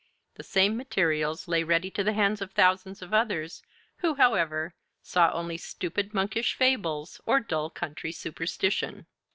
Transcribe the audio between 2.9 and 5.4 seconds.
of others, who, however, saw